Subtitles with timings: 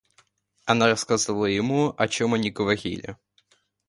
[0.65, 3.17] Она рассказала ему, о чем они говорили.